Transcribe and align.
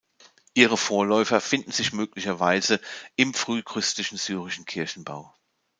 Ihre 0.55 0.77
Vorläufer 0.77 1.39
finden 1.39 1.69
sich 1.69 1.93
möglicherweise 1.93 2.79
im 3.17 3.35
frühchristlichen 3.35 4.17
syrischen 4.17 4.65
Kirchenbau. 4.65 5.31